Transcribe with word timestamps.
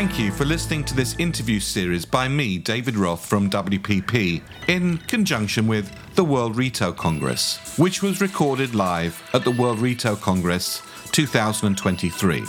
Thank 0.00 0.18
you 0.18 0.32
for 0.32 0.46
listening 0.46 0.82
to 0.84 0.96
this 0.96 1.14
interview 1.18 1.60
series 1.60 2.06
by 2.06 2.26
me, 2.26 2.56
David 2.56 2.96
Roth 2.96 3.26
from 3.26 3.50
WPP, 3.50 4.40
in 4.66 4.96
conjunction 4.96 5.66
with 5.66 5.94
the 6.14 6.24
World 6.24 6.56
Retail 6.56 6.94
Congress, 6.94 7.76
which 7.76 8.02
was 8.02 8.22
recorded 8.22 8.74
live 8.74 9.22
at 9.34 9.44
the 9.44 9.50
World 9.50 9.78
Retail 9.78 10.16
Congress 10.16 10.80
2023. 11.12 12.42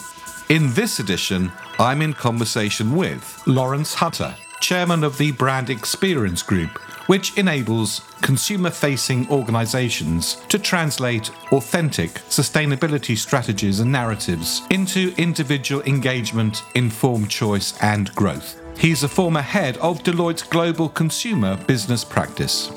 In 0.47 0.73
this 0.75 0.99
edition, 1.01 1.51
I'm 1.77 2.01
in 2.01 2.13
conversation 2.13 2.95
with 2.95 3.43
Lawrence 3.45 3.95
Hutter, 3.95 4.33
chairman 4.61 5.03
of 5.03 5.17
the 5.17 5.33
Brand 5.33 5.69
Experience 5.69 6.43
Group, 6.43 6.79
which 7.07 7.37
enables 7.37 8.01
consumer 8.21 8.69
facing 8.69 9.29
organizations 9.29 10.35
to 10.49 10.59
translate 10.59 11.29
authentic 11.51 12.11
sustainability 12.29 13.17
strategies 13.17 13.79
and 13.79 13.91
narratives 13.91 14.61
into 14.69 15.13
individual 15.17 15.81
engagement, 15.83 16.63
informed 16.75 17.29
choice, 17.29 17.77
and 17.81 18.13
growth. 18.15 18.61
He's 18.77 19.03
a 19.03 19.09
former 19.09 19.41
head 19.41 19.77
of 19.77 20.03
Deloitte's 20.03 20.43
Global 20.43 20.89
Consumer 20.89 21.57
Business 21.67 22.03
Practice. 22.03 22.71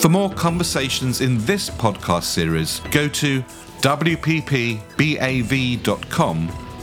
For 0.00 0.08
more 0.08 0.30
conversations 0.30 1.20
in 1.20 1.38
this 1.46 1.70
podcast 1.70 2.24
series, 2.24 2.80
go 2.90 3.08
to 3.08 3.42
wppbav.com 3.80 4.78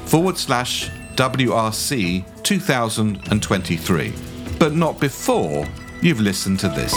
forward 0.06 0.38
slash 0.38 0.90
WRC 1.16 2.44
2023, 2.44 4.14
but 4.58 4.74
not 4.74 5.00
before 5.00 5.68
you've 6.04 6.20
listened 6.20 6.60
to 6.60 6.68
this. 6.68 6.94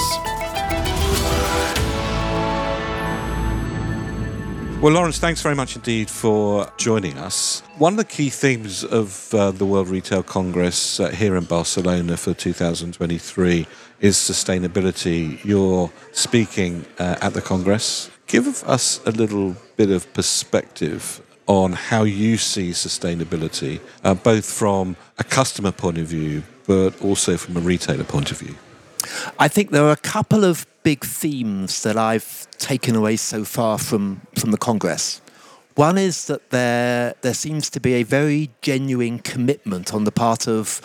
Well, 4.83 4.95
Lawrence, 4.95 5.19
thanks 5.19 5.41
very 5.41 5.55
much 5.55 5.77
indeed 5.77 6.11
for 6.11 6.71
joining 6.77 7.17
us. 7.17 7.63
One 7.79 7.95
of 7.95 7.97
the 7.99 8.05
key 8.05 8.31
themes 8.31 8.85
of 8.85 9.33
uh, 9.33 9.53
the 9.53 9.65
World 9.65 9.89
Retail 9.89 10.23
Congress 10.23 10.99
uh, 10.99 11.11
here 11.11 11.37
in 11.37 11.45
Barcelona 11.45 12.17
for 12.17 12.35
2023 12.35 13.67
is 14.01 14.17
sustainability. 14.17 15.43
You're 15.45 15.91
speaking 16.13 16.85
uh, 16.99 17.17
at 17.21 17.33
the 17.33 17.43
Congress. 17.43 18.11
Give 18.27 18.65
us 18.65 19.01
a 19.07 19.13
little 19.13 19.57
bit 19.77 19.91
of 19.91 20.13
perspective 20.15 21.23
on 21.47 21.73
how 21.73 22.03
you 22.03 22.37
see 22.39 22.71
sustainability, 22.71 23.81
uh, 24.03 24.15
both 24.15 24.45
from 24.45 24.97
a 25.19 25.25
customer 25.25 25.71
point 25.71 25.99
of 25.99 26.07
view, 26.07 26.43
but 26.67 27.01
also 27.01 27.37
from 27.37 27.57
a 27.57 27.61
retailer 27.61 28.05
point 28.05 28.33
of 28.33 28.39
view. 28.39 28.57
I 29.39 29.49
think 29.49 29.71
there 29.71 29.85
are 29.85 29.93
a 29.93 29.97
couple 29.97 30.45
of 30.45 30.67
big 30.83 31.05
themes 31.05 31.83
that 31.83 31.97
I've 31.97 32.47
taken 32.59 32.95
away 32.95 33.17
so 33.17 33.45
far 33.45 33.79
from, 33.79 34.21
from 34.39 34.51
the 34.51 34.59
Congress. 34.59 35.21
One 35.75 35.99
is 35.99 36.27
that 36.27 36.51
there, 36.51 37.15
there 37.21 37.35
seems 37.35 37.69
to 37.71 37.81
be 37.81 37.95
a 37.95 38.03
very 38.03 38.51
genuine 38.63 39.19
commitment 39.19 39.93
on 39.93 40.05
the 40.05 40.13
part 40.13 40.49
of 40.49 40.81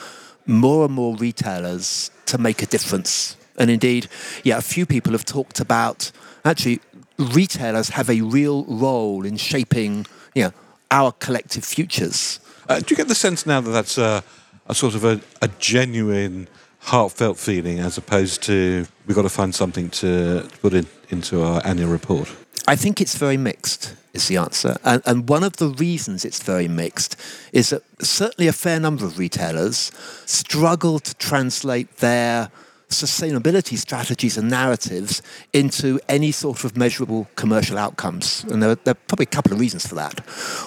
more 0.45 0.85
and 0.85 0.93
more 0.93 1.15
retailers 1.15 2.11
to 2.25 2.37
make 2.37 2.61
a 2.61 2.65
difference. 2.65 3.37
And 3.57 3.69
indeed, 3.69 4.07
yeah, 4.43 4.57
a 4.57 4.61
few 4.61 4.85
people 4.85 5.13
have 5.13 5.23
talked 5.23 5.59
about 5.59 6.11
actually 6.43 6.81
retailers 7.17 7.89
have 7.89 8.09
a 8.09 8.21
real 8.21 8.65
role 8.65 9.25
in 9.25 9.37
shaping 9.37 10.05
you 10.33 10.43
know, 10.43 10.53
our 10.89 11.11
collective 11.11 11.63
futures. 11.63 12.39
Uh, 12.67 12.79
do 12.79 12.87
you 12.89 12.95
get 12.95 13.07
the 13.07 13.15
sense 13.15 13.45
now 13.45 13.61
that 13.61 13.71
that's 13.71 13.97
a, 13.97 14.23
a 14.67 14.75
sort 14.75 14.95
of 14.95 15.03
a, 15.03 15.21
a 15.41 15.47
genuine 15.59 16.47
heartfelt 16.81 17.37
feeling 17.37 17.79
as 17.79 17.97
opposed 17.97 18.43
to 18.43 18.85
we've 19.05 19.15
got 19.15 19.21
to 19.23 19.29
find 19.29 19.53
something 19.53 19.89
to 19.89 20.47
put 20.61 20.73
in, 20.73 20.87
into 21.09 21.41
our 21.41 21.61
annual 21.65 21.89
report? 21.89 22.29
I 22.67 22.75
think 22.75 23.01
it's 23.01 23.17
very 23.17 23.37
mixed, 23.37 23.95
is 24.13 24.27
the 24.27 24.37
answer. 24.37 24.77
And, 24.83 25.01
and, 25.05 25.27
one 25.27 25.43
of 25.43 25.57
the 25.57 25.69
reasons 25.69 26.25
it's 26.25 26.41
very 26.43 26.67
mixed 26.67 27.15
is 27.51 27.69
that 27.69 27.83
certainly 28.01 28.47
a 28.47 28.53
fair 28.53 28.79
number 28.79 29.05
of 29.05 29.17
retailers 29.17 29.91
struggle 30.25 30.99
to 30.99 31.15
translate 31.15 31.97
their 31.97 32.51
sustainability 32.89 33.77
strategies 33.77 34.37
and 34.37 34.49
narratives 34.49 35.21
into 35.53 35.99
any 36.07 36.31
sort 36.31 36.63
of 36.63 36.77
measurable 36.77 37.27
commercial 37.35 37.77
outcomes. 37.77 38.43
And 38.49 38.61
there, 38.61 38.75
there 38.75 38.91
are 38.91 39.05
probably 39.07 39.23
a 39.23 39.27
couple 39.27 39.53
of 39.53 39.59
reasons 39.59 39.87
for 39.87 39.95
that. 39.95 40.19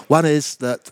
One 0.09 0.25
is 0.25 0.57
that 0.57 0.91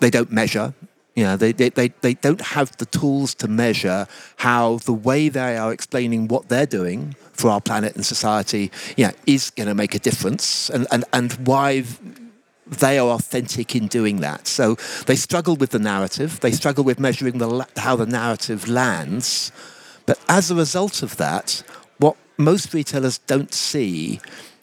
they 0.00 0.10
don't 0.10 0.32
measure 0.32 0.74
you 1.14 1.24
know, 1.24 1.36
they, 1.36 1.52
they, 1.52 1.68
they, 1.68 1.88
they 2.00 2.14
don't 2.14 2.40
have 2.40 2.74
the 2.78 2.86
tools 2.86 3.34
to 3.36 3.48
measure 3.48 4.06
how 4.36 4.78
the 4.78 4.92
way 4.92 5.28
they 5.28 5.56
are 5.56 5.72
explaining 5.72 6.28
what 6.28 6.48
they're 6.48 6.66
doing 6.66 7.14
for 7.32 7.50
our 7.50 7.60
planet 7.60 7.94
and 7.94 8.04
society 8.04 8.70
you 8.96 9.06
know, 9.06 9.12
is 9.26 9.50
going 9.50 9.68
to 9.68 9.74
make 9.74 9.94
a 9.94 9.98
difference 9.98 10.70
and, 10.70 10.86
and, 10.90 11.04
and 11.12 11.32
why 11.46 11.84
they 12.66 12.98
are 12.98 13.10
authentic 13.10 13.76
in 13.76 13.88
doing 13.88 14.20
that. 14.20 14.46
So 14.46 14.76
they 15.06 15.16
struggle 15.16 15.56
with 15.56 15.70
the 15.70 15.78
narrative, 15.78 16.40
they 16.40 16.52
struggle 16.52 16.84
with 16.84 16.98
measuring 16.98 17.38
the, 17.38 17.66
how 17.76 17.96
the 17.96 18.06
narrative 18.06 18.68
lands. 18.68 19.52
But 20.06 20.18
as 20.28 20.50
a 20.50 20.54
result 20.54 21.02
of 21.02 21.16
that, 21.18 21.62
what 21.98 22.16
most 22.38 22.72
retailers 22.72 23.18
don't 23.18 23.52
see 23.52 24.20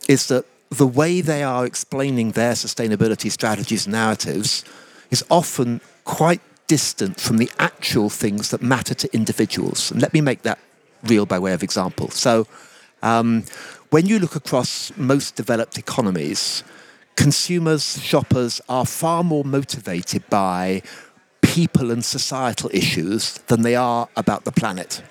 is 0.08 0.28
that 0.28 0.46
the 0.70 0.88
way 0.88 1.22
they 1.22 1.44
are 1.44 1.66
explaining 1.66 2.32
their 2.32 2.54
sustainability 2.54 3.32
strategies 3.32 3.86
and 3.86 3.94
narratives 3.94 4.64
is 5.10 5.24
often 5.30 5.82
quite 6.04 6.42
distant 6.68 7.20
from 7.20 7.38
the 7.38 7.50
actual 7.58 8.10
things 8.10 8.52
that 8.52 8.62
matter 8.62 8.94
to 8.94 9.14
individuals. 9.14 9.92
And 9.92 10.02
let 10.02 10.14
me 10.14 10.22
make 10.22 10.44
that 10.44 10.60
real 11.04 11.26
by 11.26 11.40
way 11.40 11.54
of 11.54 11.64
example. 11.64 12.10
So, 12.12 12.48
um, 13.02 13.44
when 13.90 14.06
you 14.06 14.20
look 14.20 14.36
across 14.36 14.92
most 14.98 15.36
developed 15.36 15.78
economies, 15.78 16.64
consumers, 17.16 18.02
shoppers 18.04 18.62
are 18.70 18.86
far 18.86 19.24
more 19.24 19.44
motivated 19.44 20.30
by 20.30 20.84
people 21.42 21.90
and 21.90 22.06
societal 22.06 22.70
issues 22.72 23.34
than 23.48 23.64
they 23.64 23.76
are 23.76 24.08
about 24.16 24.44
the 24.44 24.52
planet. 24.52 25.02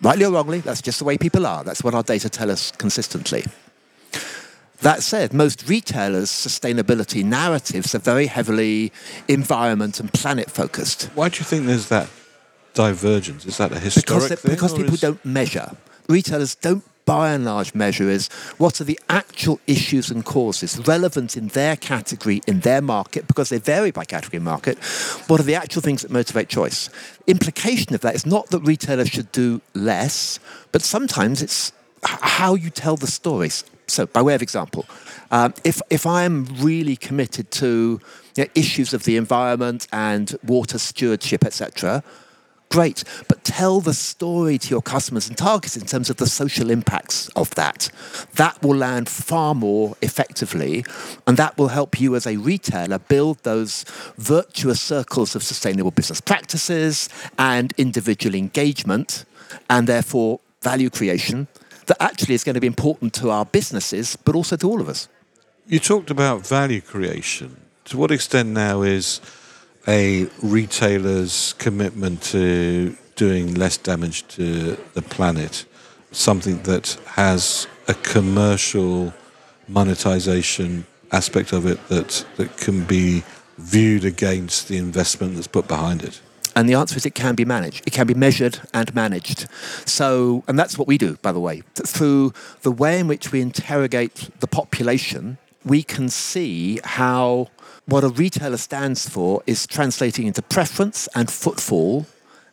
Rightly 0.00 0.24
or 0.24 0.32
wrongly, 0.32 0.60
that's 0.60 0.80
just 0.80 0.98
the 0.98 1.04
way 1.04 1.18
people 1.18 1.46
are. 1.46 1.64
That's 1.64 1.82
what 1.82 1.94
our 1.94 2.02
data 2.02 2.28
tell 2.28 2.50
us 2.50 2.70
consistently. 2.70 3.44
That 4.82 5.02
said, 5.02 5.34
most 5.34 5.68
retailers' 5.68 6.30
sustainability 6.30 7.22
narratives 7.22 7.94
are 7.94 7.98
very 7.98 8.26
heavily 8.26 8.92
environment 9.28 10.00
and 10.00 10.12
planet 10.12 10.50
focused. 10.50 11.10
Why 11.14 11.28
do 11.28 11.38
you 11.38 11.44
think 11.44 11.66
there's 11.66 11.88
that 11.88 12.08
divergence? 12.72 13.44
Is 13.44 13.58
that 13.58 13.72
a 13.72 13.78
historic 13.78 14.06
because, 14.06 14.40
thing? 14.40 14.50
Because 14.50 14.72
people 14.72 14.94
is... 14.94 15.00
don't 15.00 15.24
measure. 15.24 15.76
Retailers 16.08 16.54
don't 16.54 16.82
by 17.04 17.32
and 17.32 17.44
large 17.44 17.74
measure 17.74 18.08
is 18.08 18.28
what 18.58 18.80
are 18.80 18.84
the 18.84 18.98
actual 19.08 19.58
issues 19.66 20.10
and 20.10 20.24
causes 20.24 20.78
relevant 20.86 21.36
in 21.36 21.48
their 21.48 21.74
category, 21.74 22.40
in 22.46 22.60
their 22.60 22.80
market, 22.80 23.26
because 23.26 23.48
they 23.48 23.58
vary 23.58 23.90
by 23.90 24.04
category 24.04 24.36
and 24.36 24.44
market. 24.44 24.78
What 25.26 25.40
are 25.40 25.44
the 25.44 25.56
actual 25.56 25.82
things 25.82 26.02
that 26.02 26.10
motivate 26.10 26.48
choice? 26.48 26.88
Implication 27.26 27.94
of 27.94 28.00
that 28.02 28.14
is 28.14 28.26
not 28.26 28.46
that 28.50 28.60
retailers 28.60 29.08
should 29.08 29.32
do 29.32 29.60
less, 29.74 30.38
but 30.70 30.82
sometimes 30.82 31.42
it's 31.42 31.72
how 32.04 32.54
you 32.54 32.70
tell 32.70 32.96
the 32.96 33.06
stories. 33.06 33.64
So, 33.86 34.06
by 34.06 34.22
way 34.22 34.34
of 34.34 34.42
example, 34.42 34.86
um, 35.30 35.54
if 35.64 35.80
if 35.90 36.06
I'm 36.06 36.44
really 36.58 36.96
committed 36.96 37.50
to 37.52 38.00
you 38.36 38.44
know, 38.44 38.50
issues 38.54 38.94
of 38.94 39.04
the 39.04 39.16
environment 39.16 39.86
and 39.92 40.36
water 40.44 40.78
stewardship, 40.78 41.44
etc., 41.44 42.02
great. 42.70 43.02
But 43.28 43.44
tell 43.44 43.80
the 43.80 43.92
story 43.92 44.56
to 44.58 44.70
your 44.70 44.80
customers 44.80 45.28
and 45.28 45.36
targets 45.36 45.76
in 45.76 45.86
terms 45.86 46.08
of 46.08 46.16
the 46.16 46.26
social 46.26 46.70
impacts 46.70 47.28
of 47.30 47.50
that. 47.56 47.90
That 48.34 48.62
will 48.62 48.76
land 48.76 49.08
far 49.08 49.54
more 49.54 49.96
effectively, 50.00 50.84
and 51.26 51.36
that 51.36 51.58
will 51.58 51.68
help 51.68 52.00
you 52.00 52.14
as 52.14 52.26
a 52.26 52.36
retailer 52.36 52.98
build 52.98 53.42
those 53.42 53.84
virtuous 54.16 54.80
circles 54.80 55.34
of 55.34 55.42
sustainable 55.42 55.90
business 55.90 56.20
practices 56.20 57.08
and 57.38 57.74
individual 57.76 58.36
engagement, 58.36 59.24
and 59.68 59.86
therefore 59.86 60.40
value 60.62 60.90
creation 60.90 61.48
that 61.90 62.00
actually 62.00 62.34
is 62.34 62.44
going 62.44 62.54
to 62.54 62.60
be 62.60 62.68
important 62.68 63.12
to 63.12 63.30
our 63.30 63.44
businesses, 63.44 64.14
but 64.14 64.36
also 64.36 64.56
to 64.56 64.68
all 64.68 64.80
of 64.80 64.88
us. 64.88 65.08
You 65.66 65.80
talked 65.80 66.10
about 66.10 66.46
value 66.46 66.80
creation. 66.80 67.56
To 67.86 67.96
what 67.96 68.12
extent 68.12 68.50
now 68.50 68.82
is 68.82 69.20
a 69.88 70.28
retailer's 70.40 71.54
commitment 71.58 72.22
to 72.22 72.96
doing 73.16 73.54
less 73.54 73.76
damage 73.76 74.26
to 74.28 74.76
the 74.94 75.02
planet 75.02 75.66
something 76.12 76.62
that 76.62 76.96
has 77.06 77.66
a 77.88 77.94
commercial 77.94 79.12
monetization 79.66 80.86
aspect 81.10 81.52
of 81.52 81.66
it 81.66 81.78
that, 81.88 82.24
that 82.36 82.56
can 82.56 82.84
be 82.84 83.24
viewed 83.58 84.04
against 84.04 84.68
the 84.68 84.76
investment 84.76 85.34
that's 85.34 85.48
put 85.48 85.66
behind 85.66 86.02
it? 86.02 86.20
And 86.56 86.68
the 86.68 86.74
answer 86.74 86.96
is 86.96 87.06
it 87.06 87.14
can 87.14 87.34
be 87.34 87.44
managed. 87.44 87.86
It 87.86 87.92
can 87.92 88.06
be 88.06 88.14
measured 88.14 88.60
and 88.74 88.94
managed. 88.94 89.48
So, 89.86 90.42
and 90.48 90.58
that's 90.58 90.76
what 90.76 90.88
we 90.88 90.98
do, 90.98 91.16
by 91.22 91.32
the 91.32 91.40
way. 91.40 91.62
Through 91.74 92.32
the 92.62 92.72
way 92.72 92.98
in 92.98 93.06
which 93.06 93.32
we 93.32 93.40
interrogate 93.40 94.30
the 94.40 94.46
population, 94.46 95.38
we 95.64 95.82
can 95.82 96.08
see 96.08 96.80
how 96.84 97.48
what 97.86 98.04
a 98.04 98.08
retailer 98.08 98.56
stands 98.56 99.08
for 99.08 99.42
is 99.46 99.66
translating 99.66 100.26
into 100.26 100.42
preference 100.42 101.08
and 101.14 101.30
footfall 101.30 102.06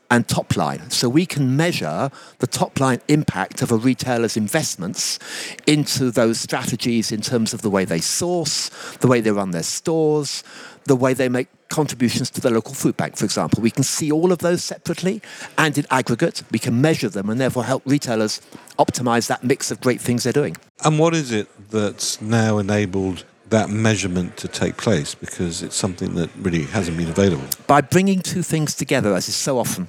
and 0.10 0.28
top 0.28 0.56
line. 0.56 0.90
So 0.90 1.10
we 1.10 1.26
can 1.26 1.56
measure 1.56 2.10
the 2.40 2.48
top 2.48 2.80
line 2.80 3.02
impact 3.08 3.62
of 3.62 3.72
a 3.72 3.76
retailer's 3.76 4.38
investments 4.38 5.20
into 5.66 6.12
those 6.12 6.40
strategies 6.40 7.12
in 7.12 7.22
terms 7.22 7.54
of 7.54 7.62
the 7.62 7.70
way 7.70 7.86
they 7.86 8.00
source, 8.00 8.70
the 9.00 9.08
way 9.08 9.22
they 9.22 9.32
run 9.32 9.52
their 9.52 9.64
stores, 9.64 10.44
the 10.88 10.96
way 10.96 11.14
they 11.14 11.30
make 11.30 11.48
contributions 11.70 12.30
to 12.32 12.42
the 12.42 12.50
local 12.50 12.74
food 12.74 12.98
bank, 12.98 13.18
for 13.18 13.26
example. 13.26 13.62
We 13.62 13.72
can 13.72 13.84
see 13.84 14.12
all 14.12 14.32
of 14.32 14.40
those 14.40 14.64
separately 14.64 15.22
and 15.58 15.78
in 15.78 15.86
aggregate. 15.92 16.44
We 16.52 16.60
can 16.60 16.82
measure 16.82 17.10
them 17.10 17.30
and 17.30 17.40
therefore 17.40 17.66
help 17.66 17.84
retailers 17.86 18.42
optimize 18.80 19.28
that 19.28 19.44
mix 19.44 19.70
of 19.72 19.82
great 19.82 20.02
things 20.02 20.24
they're 20.24 20.34
doing. 20.34 20.56
And 20.84 20.98
what 20.98 21.14
is 21.14 21.32
it 21.32 21.48
that's 21.70 22.22
now 22.22 22.58
enabled 22.58 23.26
that 23.50 23.70
measurement 23.70 24.38
to 24.38 24.48
take 24.48 24.78
place? 24.78 25.14
Because 25.14 25.62
it's 25.62 25.76
something 25.76 26.16
that 26.16 26.30
really 26.38 26.64
hasn't 26.64 26.98
been 26.98 27.10
available. 27.10 27.46
By 27.68 27.82
bringing 27.82 28.22
two 28.22 28.44
things 28.44 28.76
together, 28.76 29.14
as 29.14 29.28
is 29.28 29.36
so 29.36 29.60
often 29.60 29.88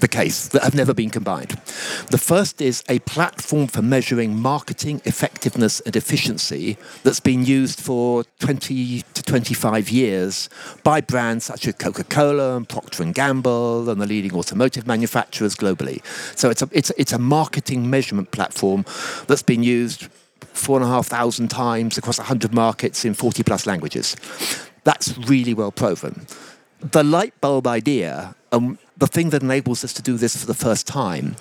the 0.00 0.08
case 0.08 0.48
that 0.48 0.62
have 0.62 0.74
never 0.74 0.92
been 0.92 1.10
combined. 1.10 1.50
The 2.10 2.18
first 2.18 2.60
is 2.60 2.82
a 2.88 2.98
platform 3.00 3.66
for 3.66 3.82
measuring 3.82 4.38
marketing 4.38 5.00
effectiveness 5.04 5.80
and 5.80 5.94
efficiency 5.94 6.76
that's 7.02 7.20
been 7.20 7.44
used 7.44 7.80
for 7.80 8.24
20 8.40 9.02
to 9.02 9.22
25 9.22 9.90
years 9.90 10.48
by 10.82 11.00
brands 11.00 11.44
such 11.44 11.66
as 11.66 11.74
Coca-Cola 11.74 12.56
and 12.56 12.68
Procter 12.68 13.04
& 13.04 13.12
Gamble 13.12 13.88
and 13.88 14.00
the 14.00 14.06
leading 14.06 14.34
automotive 14.34 14.86
manufacturers 14.86 15.54
globally. 15.54 16.04
So 16.36 16.50
it's 16.50 16.62
a, 16.62 16.68
it's, 16.72 16.90
it's 16.96 17.12
a 17.12 17.18
marketing 17.18 17.88
measurement 17.88 18.30
platform 18.30 18.84
that's 19.26 19.42
been 19.42 19.62
used 19.62 20.08
four 20.52 20.76
and 20.76 20.84
a 20.84 20.88
half 20.88 21.06
thousand 21.06 21.48
times 21.48 21.98
across 21.98 22.18
100 22.18 22.52
markets 22.52 23.04
in 23.04 23.14
40 23.14 23.42
plus 23.42 23.66
languages. 23.66 24.16
That's 24.84 25.16
really 25.18 25.54
well 25.54 25.72
proven. 25.72 26.26
The 26.80 27.04
light 27.04 27.38
bulb 27.40 27.66
idea, 27.66 28.34
um, 28.52 28.78
the 28.96 29.06
thing 29.06 29.30
that 29.30 29.42
enables 29.42 29.84
us 29.84 29.92
to 29.94 30.02
do 30.02 30.16
this 30.16 30.36
for 30.36 30.46
the 30.46 30.54
first 30.54 30.86
time 30.86 31.36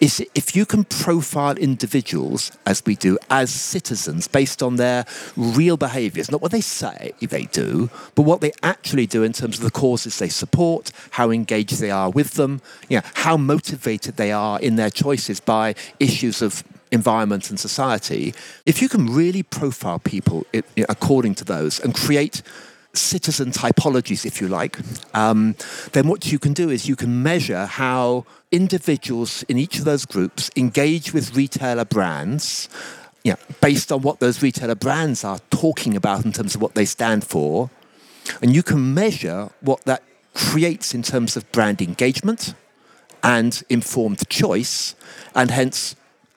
is 0.00 0.24
if 0.34 0.54
you 0.54 0.64
can 0.66 0.84
profile 0.84 1.56
individuals, 1.56 2.52
as 2.66 2.84
we 2.84 2.94
do, 2.94 3.18
as 3.30 3.50
citizens 3.50 4.28
based 4.28 4.62
on 4.62 4.76
their 4.76 5.04
real 5.36 5.76
behaviors, 5.76 6.30
not 6.30 6.42
what 6.42 6.52
they 6.52 6.60
say 6.60 7.12
they 7.20 7.44
do, 7.46 7.90
but 8.14 8.22
what 8.22 8.40
they 8.40 8.52
actually 8.62 9.06
do 9.06 9.22
in 9.22 9.32
terms 9.32 9.58
of 9.58 9.64
the 9.64 9.70
causes 9.70 10.18
they 10.18 10.28
support, 10.28 10.92
how 11.12 11.30
engaged 11.30 11.80
they 11.80 11.90
are 11.90 12.10
with 12.10 12.32
them, 12.32 12.60
you 12.88 12.98
know, 12.98 13.04
how 13.14 13.36
motivated 13.36 14.16
they 14.16 14.30
are 14.30 14.60
in 14.60 14.76
their 14.76 14.90
choices 14.90 15.40
by 15.40 15.74
issues 15.98 16.42
of 16.42 16.62
environment 16.92 17.48
and 17.50 17.58
society. 17.58 18.34
If 18.66 18.82
you 18.82 18.88
can 18.88 19.06
really 19.06 19.42
profile 19.42 19.98
people 19.98 20.46
according 20.88 21.34
to 21.36 21.44
those 21.44 21.80
and 21.80 21.94
create 21.94 22.42
citizen 22.94 23.50
typologies, 23.50 24.24
if 24.24 24.40
you 24.40 24.48
like, 24.48 24.78
um, 25.14 25.54
then 25.92 26.08
what 26.08 26.30
you 26.30 26.38
can 26.38 26.52
do 26.52 26.70
is 26.70 26.88
you 26.88 26.96
can 26.96 27.22
measure 27.22 27.66
how 27.66 28.24
individuals 28.50 29.42
in 29.44 29.58
each 29.58 29.78
of 29.78 29.84
those 29.84 30.04
groups 30.04 30.50
engage 30.56 31.12
with 31.12 31.34
retailer 31.36 31.84
brands. 31.84 32.68
Know, 33.24 33.36
based 33.60 33.92
on 33.92 34.02
what 34.02 34.18
those 34.18 34.42
retailer 34.42 34.74
brands 34.74 35.22
are 35.22 35.38
talking 35.50 35.96
about 35.96 36.24
in 36.24 36.32
terms 36.32 36.56
of 36.56 36.60
what 36.60 36.74
they 36.74 36.84
stand 36.84 37.24
for, 37.24 37.70
and 38.40 38.54
you 38.54 38.62
can 38.62 38.94
measure 38.94 39.50
what 39.60 39.82
that 39.84 40.02
creates 40.34 40.92
in 40.92 41.02
terms 41.02 41.36
of 41.36 41.50
brand 41.52 41.80
engagement 41.80 42.54
and 43.22 43.62
informed 43.68 44.28
choice, 44.28 44.96
and 45.34 45.50
hence 45.50 45.94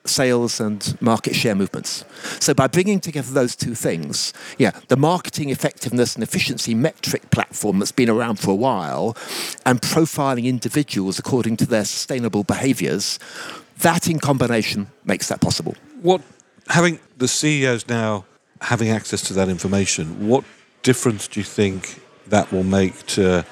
sales 0.08 0.60
and 0.60 0.96
market 1.00 1.34
share 1.34 1.54
movements. 1.54 2.04
So 2.40 2.54
by 2.54 2.66
bringing 2.66 3.00
together 3.00 3.32
those 3.32 3.56
two 3.56 3.74
things, 3.74 4.32
yeah, 4.58 4.72
the 4.88 4.96
marketing 4.96 5.50
effectiveness 5.50 6.14
and 6.14 6.22
efficiency 6.22 6.74
metric 6.74 7.30
platform 7.30 7.78
that's 7.78 7.92
been 7.92 8.10
around 8.10 8.36
for 8.36 8.50
a 8.50 8.54
while 8.54 9.16
and 9.64 9.80
profiling 9.80 10.44
individuals 10.44 11.18
according 11.18 11.56
to 11.58 11.66
their 11.66 11.84
sustainable 11.84 12.44
behaviors, 12.44 13.18
that 13.78 14.08
in 14.08 14.18
combination 14.18 14.88
makes 15.04 15.28
that 15.28 15.40
possible. 15.40 15.74
What 16.02 16.22
having 16.68 16.98
the 17.18 17.28
CEOs 17.28 17.88
now 17.88 18.24
having 18.60 18.88
access 18.88 19.20
to 19.22 19.34
that 19.34 19.48
information, 19.48 20.28
what 20.28 20.44
difference 20.82 21.28
do 21.28 21.40
you 21.40 21.44
think 21.44 22.00
that 22.28 22.50
will 22.52 22.64
make 22.64 23.06
to 23.06 23.44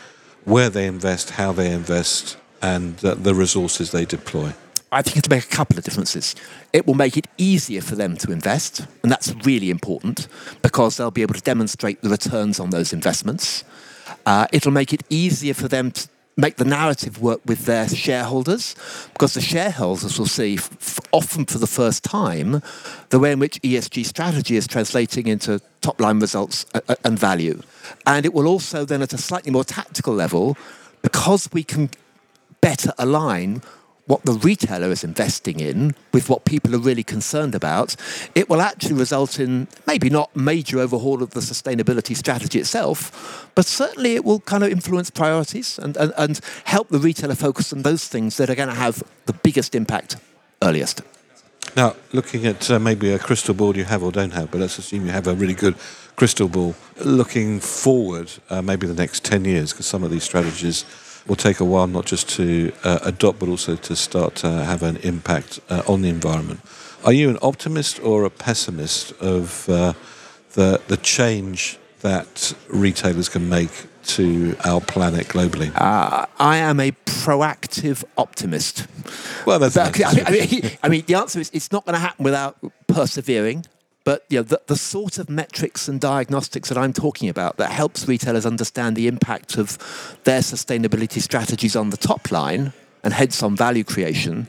where 0.45 0.71
they 0.71 0.87
invest, 0.87 1.31
how 1.31 1.53
they 1.53 1.73
invest, 1.73 2.37
and 2.63 2.97
the 2.99 3.35
resources 3.35 3.91
they 3.91 4.05
deploy? 4.05 4.53
I 4.93 5.03
think 5.03 5.17
it'll 5.17 5.31
make 5.31 5.45
a 5.45 5.57
couple 5.57 5.77
of 5.79 5.85
differences. 5.85 6.37
It 6.73 6.87
will 6.87 6.95
make 6.95 7.17
it 7.17 7.27
easier 7.37 7.81
for 7.81 7.97
them 7.97 8.17
to 8.19 8.31
invest, 8.31 8.87
and 9.03 9.11
that's 9.11 9.35
really 9.45 9.71
important 9.71 10.29
because 10.63 10.97
they'll 10.97 11.11
be 11.11 11.23
able 11.23 11.35
to 11.35 11.41
demonstrate 11.41 12.01
the 12.03 12.09
returns 12.09 12.61
on 12.61 12.71
those 12.71 12.93
investments. 12.93 13.65
Uh, 14.25 14.47
it'll 14.53 14.73
make 14.73 14.93
it 14.93 15.03
easier 15.11 15.55
for 15.55 15.69
them 15.69 15.91
to 15.91 16.09
make 16.37 16.57
the 16.57 16.65
narrative 16.65 17.21
work 17.21 17.41
with 17.45 17.65
their 17.65 17.89
shareholders 17.89 18.75
because 19.13 19.35
the 19.35 19.41
shareholders 19.41 20.19
will 20.19 20.27
see, 20.27 20.57
f- 20.57 20.99
often 21.13 21.45
for 21.45 21.59
the 21.59 21.67
first 21.67 22.03
time, 22.03 22.61
the 23.11 23.19
way 23.19 23.33
in 23.33 23.39
which 23.39 23.61
ESG 23.63 24.05
strategy 24.05 24.57
is 24.57 24.67
translating 24.67 25.27
into 25.27 25.61
top 25.81 26.01
line 26.01 26.19
results 26.19 26.67
and 27.05 27.19
value. 27.19 27.61
And 28.07 28.27
it 28.27 28.35
will 28.35 28.47
also, 28.47 28.85
then, 28.85 29.03
at 29.03 29.13
a 29.13 29.19
slightly 29.19 29.53
more 29.53 29.65
tactical 29.65 30.15
level, 30.15 30.57
because 31.03 31.49
we 31.53 31.63
can 31.63 31.91
better 32.61 32.93
align 32.99 33.63
what 34.07 34.23
the 34.25 34.33
retailer 34.33 34.91
is 34.91 35.03
investing 35.03 35.61
in 35.61 35.95
with 36.13 36.29
what 36.29 36.45
people 36.45 36.75
are 36.75 36.79
really 36.79 37.03
concerned 37.03 37.55
about, 37.55 37.97
it 38.35 38.49
will 38.49 38.61
actually 38.61 38.95
result 38.95 39.41
in 39.41 39.67
maybe 39.87 40.11
not 40.11 40.35
major 40.37 40.79
overhaul 40.79 41.23
of 41.23 41.31
the 41.31 41.41
sustainability 41.41 42.15
strategy 42.17 42.59
itself, 42.59 43.51
but 43.55 43.65
certainly 43.65 44.15
it 44.15 44.25
will 44.25 44.41
kind 44.41 44.63
of 44.63 44.71
influence 44.71 45.11
priorities 45.11 45.79
and, 45.79 45.97
and, 45.97 46.13
and 46.19 46.41
help 46.65 46.89
the 46.89 46.99
retailer 46.99 47.35
focus 47.35 47.73
on 47.73 47.83
those 47.83 48.07
things 48.07 48.37
that 48.37 48.51
are 48.51 48.55
going 48.55 48.69
to 48.69 48.75
have 48.75 49.03
the 49.27 49.33
biggest 49.33 49.75
impact 49.75 50.17
earliest. 50.63 51.01
Now, 51.77 51.97
looking 52.13 52.47
at 52.47 52.71
uh, 52.71 52.79
maybe 52.79 53.11
a 53.11 53.19
crystal 53.19 53.55
ball 53.55 53.77
you 53.77 53.85
have 53.85 54.03
or 54.03 54.13
don't 54.13 54.33
have, 54.33 54.51
but 54.51 54.61
let's 54.61 54.79
assume 54.79 55.07
you 55.07 55.13
have 55.13 55.27
a 55.27 55.35
really 55.35 55.55
good 55.55 55.77
crystal 56.15 56.47
ball. 56.47 56.75
Looking 57.01 57.59
forward, 57.59 58.31
uh, 58.51 58.63
maybe 58.63 58.87
the 58.87 58.95
next 58.95 59.25
10 59.25 59.45
years, 59.45 59.73
because 59.73 59.87
some 59.87 60.05
of 60.05 60.11
these 60.11 60.23
strategies 60.23 60.85
will 61.27 61.37
take 61.37 61.61
a 61.61 61.65
while 61.65 61.87
not 61.87 62.07
just 62.07 62.29
to 62.29 62.73
uh, 62.85 62.99
adopt 63.03 63.39
but 63.39 63.49
also 63.49 63.77
to 63.77 63.97
start 63.97 64.35
to 64.37 64.49
have 64.49 64.83
an 64.83 64.97
impact 64.99 65.61
uh, 65.69 65.83
on 65.87 66.03
the 66.03 66.09
environment. 66.09 66.61
Are 67.05 67.13
you 67.13 67.29
an 67.29 67.39
optimist 67.43 68.01
or 68.01 68.25
a 68.25 68.31
pessimist 68.31 69.13
of 69.21 69.69
uh, 69.69 69.93
the 70.53 70.81
the 70.89 70.97
change 70.97 71.79
that 72.01 72.55
retailers 72.69 73.29
can 73.29 73.49
make 73.49 73.71
to 74.07 74.57
our 74.65 74.81
planet 74.81 75.29
globally? 75.29 75.73
Uh, 75.75 76.27
I 76.39 76.59
am 76.59 76.81
a 76.81 76.93
proactive 77.07 78.05
optimist. 78.17 78.87
Well, 79.47 79.59
that's. 79.59 79.77
I, 79.77 79.91
mean, 80.31 80.71
I 80.83 80.89
mean, 80.89 81.05
the 81.07 81.15
answer 81.15 81.41
is 81.41 81.51
it's 81.53 81.73
not 81.73 81.85
going 81.85 81.95
to 81.95 82.01
happen 82.01 82.25
without 82.25 82.57
persevering. 82.87 83.65
But 84.05 84.25
you 84.29 84.39
know, 84.39 84.43
the, 84.43 84.61
the 84.67 84.77
sort 84.77 85.19
of 85.19 85.29
metrics 85.31 85.89
and 85.89 86.01
diagnostics 86.01 86.69
that 86.69 86.79
I'm 86.79 86.93
talking 86.93 87.29
about 87.29 87.57
that 87.57 87.71
helps 87.71 88.07
retailers 88.07 88.47
understand 88.47 88.97
the 88.97 89.09
impact 89.09 89.57
of 89.57 89.79
their 90.25 90.41
sustainability 90.41 91.21
strategies 91.21 91.75
on 91.75 91.91
the 91.91 91.97
top 91.97 92.31
line 92.31 92.73
and 93.03 93.13
hence 93.13 93.43
on 93.43 93.57
value 93.57 93.85
creation, 93.85 94.49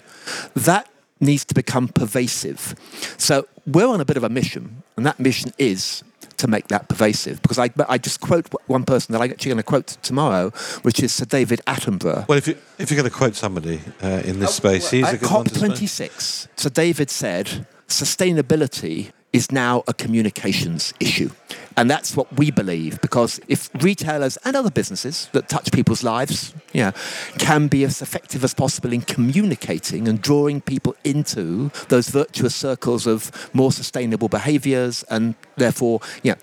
that 0.56 0.90
needs 1.20 1.46
to 1.46 1.54
become 1.54 1.88
pervasive. 1.88 2.76
So 3.18 3.48
we're 3.66 3.88
on 3.88 4.02
a 4.02 4.06
bit 4.06 4.18
of 4.18 4.24
a 4.24 4.30
mission, 4.30 4.84
and 4.98 5.06
that 5.06 5.20
mission 5.20 5.52
is 5.58 6.04
to 6.38 6.48
make 6.48 6.68
that 6.68 6.90
pervasive. 6.90 7.42
Because 7.42 7.60
I, 7.60 7.70
I 7.88 7.98
just 7.98 8.22
quote 8.22 8.48
one 8.68 8.84
person 8.84 9.14
that 9.14 9.22
I'm 9.22 9.32
actually 9.32 9.50
going 9.50 9.58
to 9.58 9.64
quote 9.64 9.88
tomorrow, 10.02 10.50
which 10.82 11.02
is 11.02 11.14
Sir 11.14 11.26
David 11.26 11.62
Attenborough. 11.68 12.28
Well, 12.28 12.38
if, 12.38 12.48
you, 12.48 12.58
if 12.78 12.92
you're 12.92 13.00
going 13.00 13.10
to 13.10 13.16
quote 13.16 13.36
somebody 13.36 13.82
uh, 14.02 14.22
in 14.26 14.40
this 14.40 14.56
space, 14.56 14.90
he's 14.90 15.08
a 15.08 15.18
good 15.18 15.30
COP26, 15.30 16.48
Sir 16.56 16.70
David 16.70 17.10
said, 17.10 17.68
sustainability 17.88 19.12
is 19.36 19.52
now 19.52 19.84
a 19.86 19.94
communications 19.94 20.94
issue. 21.02 21.30
And 21.76 21.92
that's 21.92 22.16
what 22.16 22.32
we 22.38 22.52
believe 22.52 23.02
because 23.02 23.42
if 23.50 23.70
retailers 23.84 24.38
and 24.46 24.56
other 24.56 24.72
businesses 24.72 25.28
that 25.34 25.50
touch 25.50 25.74
people's 25.74 26.04
lives 26.04 26.54
you 26.72 26.84
know, 26.84 26.94
can 27.38 27.68
be 27.68 27.84
as 27.84 28.02
effective 28.02 28.46
as 28.46 28.54
possible 28.54 28.94
in 28.94 29.02
communicating 29.02 30.08
and 30.08 30.22
drawing 30.22 30.62
people 30.62 30.96
into 31.04 31.70
those 31.90 32.08
virtuous 32.08 32.56
circles 32.56 33.06
of 33.06 33.30
more 33.54 33.74
sustainable 33.74 34.30
behaviors 34.30 35.04
and 35.10 35.36
therefore 35.58 36.00
you 36.24 36.32
know, 36.32 36.38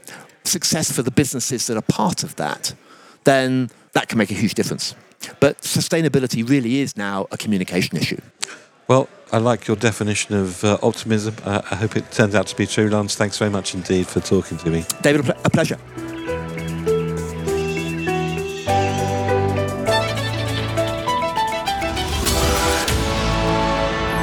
success 0.45 0.93
for 0.93 1.01
the 1.01 1.11
businesses 1.11 1.67
that 1.69 1.79
are 1.79 1.89
part 2.03 2.23
of 2.23 2.37
that, 2.37 2.75
then 3.25 3.71
that 3.93 4.09
can 4.09 4.19
make 4.19 4.31
a 4.31 4.35
huge 4.35 4.53
difference. 4.53 4.95
But 5.41 5.63
sustainability 5.63 6.47
really 6.47 6.81
is 6.81 6.95
now 6.95 7.27
a 7.31 7.39
communication 7.39 7.97
issue. 7.97 8.21
Well, 8.87 9.09
I 9.33 9.39
like 9.39 9.67
your 9.67 9.77
definition 9.77 10.35
of 10.35 10.63
uh, 10.63 10.77
optimism. 10.83 11.35
Uh, 11.43 11.63
I 11.71 11.77
hope 11.77 11.97
it 11.97 12.11
turns 12.13 12.35
out 12.35 12.47
to 12.49 12.57
be 12.57 12.67
true, 12.67 12.91
Lance. 12.91 13.15
Thanks 13.15 13.39
very 13.39 13.51
much 13.51 13.75
indeed 13.75 14.07
for 14.07 14.21
talking 14.21 14.59
to 14.59 14.69
me. 14.69 14.85
David, 15.01 15.27
a 15.31 15.49
pleasure. 15.49 15.79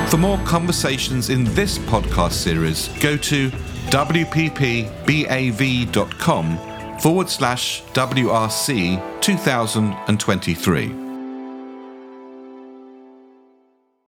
For 0.09 0.17
more 0.17 0.37
conversations 0.39 1.29
in 1.31 1.43
this 1.55 1.79
podcast 1.79 2.33
series, 2.33 2.87
go 2.99 3.17
to 3.17 3.49
wppbav.com 3.89 4.59
forward 6.99 7.29
slash 7.29 7.83
WRC 7.93 9.21
2023. 9.21 11.08